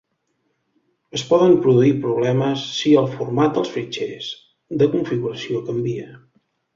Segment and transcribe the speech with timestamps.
[1.17, 4.31] Es poden produir problemes si el format dels fitxers
[4.83, 6.07] de configuració canvia.